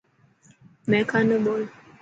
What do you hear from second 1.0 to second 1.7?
کان نه ٻول.